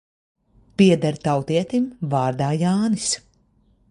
[0.81, 3.13] Pieder tautietim vārdā Jānis.